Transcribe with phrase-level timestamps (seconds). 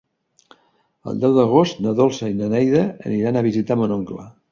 [1.11, 4.27] El deu d'agost na Dolça i na Neida aniran a visitar mon oncle.